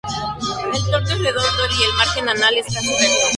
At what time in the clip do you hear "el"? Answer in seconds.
0.03-0.81, 1.83-1.93